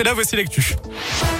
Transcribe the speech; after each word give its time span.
restez 0.00 0.04
là, 0.04 0.14
voici 0.14 0.36
l'actu. 0.36 1.39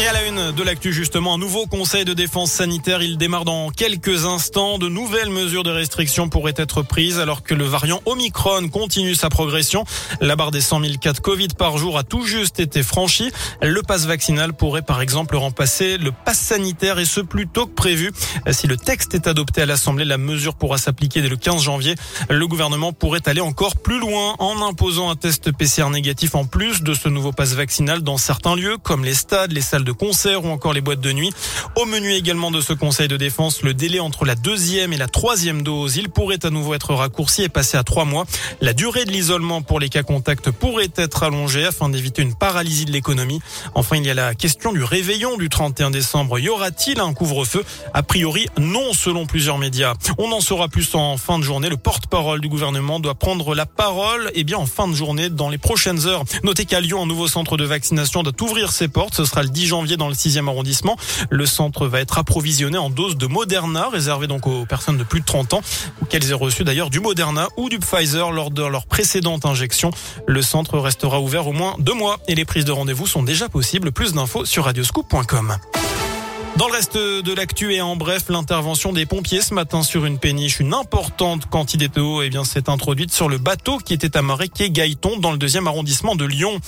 Et 0.00 0.06
à 0.06 0.12
la 0.12 0.26
une 0.26 0.52
de 0.52 0.62
l'actu, 0.62 0.92
justement, 0.92 1.34
un 1.34 1.38
nouveau 1.38 1.66
conseil 1.66 2.04
de 2.04 2.14
défense 2.14 2.52
sanitaire. 2.52 3.02
Il 3.02 3.18
démarre 3.18 3.44
dans 3.44 3.70
quelques 3.70 4.26
instants. 4.26 4.78
De 4.78 4.88
nouvelles 4.88 5.28
mesures 5.28 5.64
de 5.64 5.72
restriction 5.72 6.28
pourraient 6.28 6.54
être 6.56 6.82
prises 6.82 7.18
alors 7.18 7.42
que 7.42 7.52
le 7.52 7.64
variant 7.64 8.00
Omicron 8.06 8.68
continue 8.68 9.16
sa 9.16 9.28
progression. 9.28 9.84
La 10.20 10.36
barre 10.36 10.52
des 10.52 10.60
100 10.60 10.82
000 10.82 10.92
cas 11.00 11.14
de 11.14 11.18
Covid 11.18 11.48
par 11.48 11.78
jour 11.78 11.98
a 11.98 12.04
tout 12.04 12.22
juste 12.22 12.60
été 12.60 12.84
franchie. 12.84 13.32
Le 13.60 13.82
passe 13.82 14.06
vaccinal 14.06 14.52
pourrait, 14.52 14.82
par 14.82 15.00
exemple, 15.00 15.34
remplacer 15.34 15.98
le 15.98 16.12
pass 16.12 16.38
sanitaire 16.38 17.00
et 17.00 17.04
ce 17.04 17.20
plus 17.20 17.48
tôt 17.48 17.66
que 17.66 17.74
prévu. 17.74 18.12
Si 18.52 18.68
le 18.68 18.76
texte 18.76 19.16
est 19.16 19.26
adopté 19.26 19.62
à 19.62 19.66
l'Assemblée, 19.66 20.04
la 20.04 20.18
mesure 20.18 20.54
pourra 20.54 20.78
s'appliquer 20.78 21.22
dès 21.22 21.28
le 21.28 21.36
15 21.36 21.60
janvier. 21.60 21.96
Le 22.30 22.46
gouvernement 22.46 22.92
pourrait 22.92 23.26
aller 23.28 23.40
encore 23.40 23.74
plus 23.74 23.98
loin 23.98 24.36
en 24.38 24.62
imposant 24.62 25.10
un 25.10 25.16
test 25.16 25.50
PCR 25.50 25.90
négatif 25.90 26.36
en 26.36 26.44
plus 26.44 26.84
de 26.84 26.94
ce 26.94 27.08
nouveau 27.08 27.32
passe 27.32 27.54
vaccinal 27.54 28.02
dans 28.02 28.16
certains 28.16 28.54
lieux 28.54 28.76
comme 28.80 29.04
les 29.04 29.14
stades, 29.14 29.50
les 29.50 29.60
salles 29.60 29.84
de 29.87 29.87
concert 29.92 30.44
ou 30.44 30.48
encore 30.48 30.72
les 30.72 30.80
boîtes 30.80 31.00
de 31.00 31.12
nuit. 31.12 31.30
Au 31.76 31.84
menu 31.84 32.12
également 32.12 32.50
de 32.50 32.60
ce 32.60 32.72
conseil 32.72 33.08
de 33.08 33.16
défense, 33.16 33.62
le 33.62 33.74
délai 33.74 34.00
entre 34.00 34.24
la 34.24 34.34
deuxième 34.34 34.92
et 34.92 34.96
la 34.96 35.08
troisième 35.08 35.62
dose, 35.62 35.96
il 35.96 36.08
pourrait 36.08 36.44
à 36.44 36.50
nouveau 36.50 36.74
être 36.74 36.94
raccourci 36.94 37.42
et 37.42 37.48
passer 37.48 37.76
à 37.76 37.84
trois 37.84 38.04
mois. 38.04 38.24
La 38.60 38.72
durée 38.72 39.04
de 39.04 39.10
l'isolement 39.10 39.62
pour 39.62 39.80
les 39.80 39.88
cas 39.88 40.02
contacts 40.02 40.50
pourrait 40.50 40.90
être 40.96 41.22
allongée 41.22 41.64
afin 41.64 41.88
d'éviter 41.88 42.22
une 42.22 42.34
paralysie 42.34 42.84
de 42.84 42.92
l'économie. 42.92 43.40
Enfin, 43.74 43.96
il 43.96 44.06
y 44.06 44.10
a 44.10 44.14
la 44.14 44.34
question 44.34 44.72
du 44.72 44.82
réveillon 44.82 45.36
du 45.36 45.48
31 45.48 45.90
décembre. 45.90 46.38
Y 46.38 46.48
aura-t-il 46.48 47.00
un 47.00 47.12
couvre-feu? 47.12 47.64
A 47.94 48.02
priori, 48.02 48.46
non, 48.58 48.92
selon 48.92 49.26
plusieurs 49.26 49.58
médias. 49.58 49.94
On 50.18 50.32
en 50.32 50.40
saura 50.40 50.68
plus 50.68 50.94
en 50.94 51.16
fin 51.16 51.38
de 51.38 51.44
journée. 51.44 51.68
Le 51.68 51.76
porte-parole 51.76 52.40
du 52.40 52.48
gouvernement 52.48 53.00
doit 53.00 53.14
prendre 53.14 53.54
la 53.54 53.66
parole, 53.66 54.30
eh 54.34 54.44
bien, 54.44 54.58
en 54.58 54.66
fin 54.66 54.88
de 54.88 54.94
journée, 54.94 55.28
dans 55.30 55.48
les 55.48 55.58
prochaines 55.58 56.06
heures. 56.06 56.24
Notez 56.42 56.64
qu'à 56.64 56.80
Lyon, 56.80 57.02
un 57.02 57.06
nouveau 57.06 57.28
centre 57.28 57.56
de 57.56 57.64
vaccination 57.64 58.22
doit 58.22 58.32
ouvrir 58.42 58.72
ses 58.72 58.88
portes. 58.88 59.14
Ce 59.14 59.24
sera 59.24 59.42
le 59.42 59.48
10 59.48 59.66
janvier 59.66 59.77
dans 59.86 60.08
le 60.08 60.14
6e 60.14 60.48
arrondissement. 60.48 60.96
Le 61.30 61.46
centre 61.46 61.86
va 61.86 62.00
être 62.00 62.18
approvisionné 62.18 62.78
en 62.78 62.90
doses 62.90 63.16
de 63.16 63.26
Moderna, 63.26 63.88
réservé 63.88 64.26
donc 64.26 64.46
aux 64.46 64.66
personnes 64.66 64.98
de 64.98 65.04
plus 65.04 65.20
de 65.20 65.24
30 65.24 65.54
ans, 65.54 65.60
qu'elles 66.08 66.30
aient 66.30 66.34
reçu 66.34 66.64
d'ailleurs 66.64 66.90
du 66.90 67.00
Moderna 67.00 67.48
ou 67.56 67.68
du 67.68 67.78
Pfizer 67.78 68.30
lors 68.30 68.50
de 68.50 68.64
leur 68.64 68.86
précédente 68.86 69.46
injection. 69.46 69.90
Le 70.26 70.42
centre 70.42 70.78
restera 70.78 71.20
ouvert 71.20 71.46
au 71.46 71.52
moins 71.52 71.74
deux 71.78 71.94
mois 71.94 72.18
et 72.28 72.34
les 72.34 72.44
prises 72.44 72.64
de 72.64 72.72
rendez-vous 72.72 73.06
sont 73.06 73.22
déjà 73.22 73.48
possibles. 73.48 73.92
Plus 73.92 74.12
d'infos 74.12 74.44
sur 74.44 74.64
radioscoop.com. 74.64 75.56
Dans 76.58 76.66
le 76.66 76.72
reste 76.72 76.96
de 76.96 77.34
l'actu 77.34 77.72
et 77.72 77.80
en 77.80 77.94
bref, 77.94 78.24
l'intervention 78.30 78.92
des 78.92 79.06
pompiers 79.06 79.42
ce 79.42 79.54
matin 79.54 79.84
sur 79.84 80.06
une 80.06 80.18
péniche, 80.18 80.58
une 80.58 80.74
importante 80.74 81.46
quantité 81.46 81.86
d'eau, 81.86 82.20
eh 82.20 82.30
bien, 82.30 82.42
s'est 82.42 82.68
introduite 82.68 83.12
sur 83.12 83.28
le 83.28 83.38
bateau 83.38 83.78
qui 83.78 83.94
était 83.94 84.16
amarré 84.16 84.48
quai 84.48 84.68
Gaëton 84.68 85.18
dans 85.18 85.30
le 85.30 85.38
deuxième 85.38 85.68
arrondissement 85.68 86.16
de 86.16 86.24
Lyon. 86.24 86.58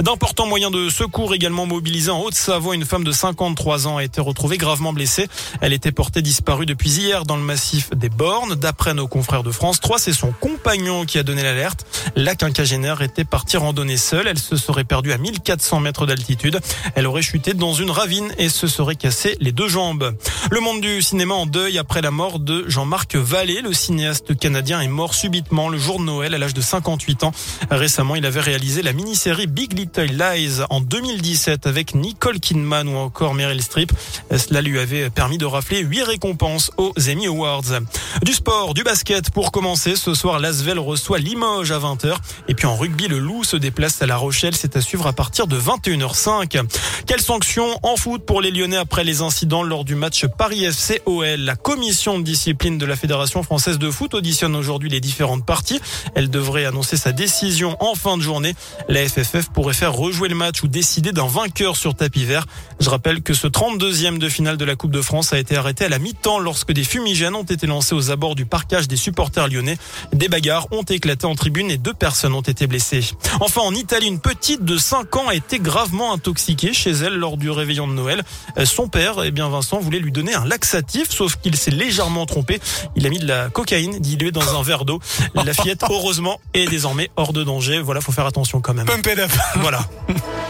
D'importants 0.00 0.46
moyens 0.46 0.70
de 0.70 0.88
secours 0.88 1.34
également 1.34 1.66
mobilisés 1.66 2.12
en 2.12 2.20
Haute-Savoie. 2.20 2.76
Une 2.76 2.84
femme 2.84 3.02
de 3.02 3.10
53 3.10 3.88
ans 3.88 3.96
a 3.96 4.04
été 4.04 4.20
retrouvée 4.20 4.56
gravement 4.56 4.92
blessée. 4.92 5.26
Elle 5.60 5.72
était 5.72 5.90
portée 5.90 6.22
disparue 6.22 6.64
depuis 6.64 6.90
hier 6.90 7.24
dans 7.24 7.36
le 7.36 7.42
massif 7.42 7.90
des 7.90 8.08
Bornes. 8.08 8.54
D'après 8.54 8.94
nos 8.94 9.08
confrères 9.08 9.42
de 9.42 9.50
France 9.50 9.80
3, 9.80 9.98
c'est 9.98 10.12
son 10.12 10.30
compagnon 10.30 11.04
qui 11.04 11.18
a 11.18 11.24
donné 11.24 11.42
l'alerte. 11.42 11.86
La 12.14 12.36
quinquagénaire 12.36 13.02
était 13.02 13.24
partie 13.24 13.56
randonner 13.56 13.96
seule. 13.96 14.28
Elle 14.28 14.38
se 14.38 14.54
serait 14.56 14.84
perdue 14.84 15.12
à 15.12 15.18
1400 15.18 15.80
mètres 15.80 16.06
d'altitude. 16.06 16.60
Elle 16.94 17.08
aurait 17.08 17.22
chuté 17.22 17.52
dans 17.52 17.74
une 17.74 17.90
ravine 17.90 18.32
et 18.38 18.48
se 18.48 18.68
serait 18.68 18.94
cassée 18.94 19.36
les 19.40 19.52
deux 19.52 19.68
jambes. 19.68 20.14
Le 20.50 20.60
monde 20.60 20.80
du 20.80 21.02
cinéma 21.02 21.34
en 21.34 21.46
deuil 21.46 21.78
après 21.78 22.02
la 22.02 22.10
mort 22.10 22.38
de 22.38 22.64
Jean-Marc 22.68 23.16
Vallée. 23.16 23.62
Le 23.62 23.72
cinéaste 23.72 24.38
canadien 24.38 24.80
est 24.80 24.88
mort 24.88 25.14
subitement 25.14 25.68
le 25.68 25.78
jour 25.78 25.98
de 25.98 26.04
Noël 26.04 26.34
à 26.34 26.38
l'âge 26.38 26.54
de 26.54 26.60
58 26.60 27.24
ans. 27.24 27.32
Récemment, 27.70 28.16
il 28.16 28.26
avait 28.26 28.40
réalisé 28.40 28.82
la 28.82 28.92
mini-série 28.92 29.46
Big 29.46 29.72
Little 29.72 30.12
Lies 30.12 30.60
en 30.68 30.80
2017 30.80 31.66
avec 31.66 31.94
Nicole 31.94 32.38
Kidman 32.38 32.88
ou 32.88 32.96
encore 32.96 33.34
Meryl 33.34 33.62
Streep. 33.62 33.92
Cela 34.36 34.60
lui 34.60 34.78
avait 34.78 35.08
permis 35.08 35.38
de 35.38 35.46
rafler 35.46 35.80
huit 35.80 36.02
récompenses 36.02 36.70
aux 36.76 36.92
Emmy 37.08 37.26
Awards. 37.26 37.80
Du 38.22 38.32
sport, 38.32 38.74
du 38.74 38.82
basket 38.82 39.30
pour 39.30 39.52
commencer. 39.52 39.96
Ce 39.96 40.14
soir, 40.14 40.38
l'Asvel 40.38 40.78
reçoit 40.78 41.18
Limoges 41.18 41.72
à 41.72 41.78
20h. 41.78 42.14
Et 42.48 42.54
puis 42.54 42.66
en 42.66 42.76
rugby, 42.76 43.08
le 43.08 43.18
Loup 43.18 43.44
se 43.44 43.56
déplace 43.56 44.02
à 44.02 44.06
La 44.06 44.16
Rochelle. 44.16 44.54
C'est 44.54 44.76
à 44.76 44.82
suivre 44.82 45.06
à 45.06 45.14
partir 45.14 45.46
de 45.46 45.58
21h05. 45.58 46.62
Quelles 47.06 47.22
sanctions 47.22 47.78
en 47.82 47.96
foot 47.96 48.26
pour 48.26 48.42
les 48.42 48.50
Lyonnais 48.50 48.76
après 48.76 49.04
les 49.04 49.22
incident 49.30 49.62
lors 49.62 49.84
du 49.84 49.94
match 49.94 50.26
Paris 50.26 50.64
FC 50.64 51.02
OL. 51.06 51.38
La 51.38 51.54
commission 51.54 52.18
de 52.18 52.24
discipline 52.24 52.78
de 52.78 52.84
la 52.84 52.96
Fédération 52.96 53.44
française 53.44 53.78
de 53.78 53.88
foot 53.88 54.12
auditionne 54.14 54.56
aujourd'hui 54.56 54.88
les 54.88 54.98
différentes 54.98 55.46
parties. 55.46 55.80
Elle 56.16 56.30
devrait 56.30 56.64
annoncer 56.64 56.96
sa 56.96 57.12
décision 57.12 57.76
en 57.78 57.94
fin 57.94 58.16
de 58.16 58.22
journée. 58.22 58.56
La 58.88 59.08
FFF 59.08 59.50
pourrait 59.54 59.74
faire 59.74 59.92
rejouer 59.92 60.28
le 60.28 60.34
match 60.34 60.64
ou 60.64 60.66
décider 60.66 61.12
d'un 61.12 61.28
vainqueur 61.28 61.76
sur 61.76 61.94
tapis 61.94 62.24
vert. 62.24 62.44
Je 62.80 62.90
rappelle 62.90 63.22
que 63.22 63.32
ce 63.32 63.46
32e 63.46 64.18
de 64.18 64.28
finale 64.28 64.56
de 64.56 64.64
la 64.64 64.74
Coupe 64.74 64.90
de 64.90 65.00
France 65.00 65.32
a 65.32 65.38
été 65.38 65.54
arrêté 65.54 65.84
à 65.84 65.88
la 65.88 66.00
mi-temps 66.00 66.40
lorsque 66.40 66.72
des 66.72 66.82
fumigènes 66.82 67.36
ont 67.36 67.44
été 67.44 67.68
lancés 67.68 67.94
aux 67.94 68.10
abords 68.10 68.34
du 68.34 68.46
parcage 68.46 68.88
des 68.88 68.96
supporters 68.96 69.46
lyonnais. 69.46 69.78
Des 70.12 70.26
bagarres 70.26 70.66
ont 70.72 70.82
éclaté 70.82 71.26
en 71.26 71.36
tribune 71.36 71.70
et 71.70 71.78
deux 71.78 71.94
personnes 71.94 72.34
ont 72.34 72.40
été 72.40 72.66
blessées. 72.66 73.04
Enfin, 73.38 73.60
en 73.60 73.74
Italie, 73.74 74.08
une 74.08 74.18
petite 74.18 74.64
de 74.64 74.76
5 74.76 75.14
ans 75.14 75.28
a 75.28 75.36
été 75.36 75.60
gravement 75.60 76.12
intoxiquée 76.12 76.72
chez 76.72 76.90
elle 76.90 77.14
lors 77.14 77.36
du 77.36 77.48
réveillon 77.48 77.86
de 77.86 77.92
Noël. 77.92 78.24
Son 78.64 78.88
père 78.88 79.09
eh 79.24 79.30
bien 79.30 79.48
Vincent 79.48 79.78
voulait 79.80 79.98
lui 79.98 80.12
donner 80.12 80.34
un 80.34 80.44
laxatif, 80.44 81.10
sauf 81.10 81.36
qu'il 81.36 81.56
s'est 81.56 81.70
légèrement 81.70 82.26
trompé. 82.26 82.60
Il 82.96 83.06
a 83.06 83.10
mis 83.10 83.18
de 83.18 83.26
la 83.26 83.48
cocaïne 83.48 83.98
diluée 83.98 84.32
dans 84.32 84.58
un 84.58 84.62
verre 84.62 84.84
d'eau. 84.84 85.00
La 85.34 85.52
fillette, 85.52 85.84
heureusement, 85.90 86.40
est 86.54 86.66
désormais 86.66 87.10
hors 87.16 87.32
de 87.32 87.44
danger. 87.44 87.80
Voilà, 87.80 88.00
faut 88.00 88.12
faire 88.12 88.26
attention 88.26 88.60
quand 88.60 88.74
même. 88.74 88.86
Pump 88.86 89.06
it 89.06 89.18
up. 89.18 89.30
Voilà. 89.56 89.80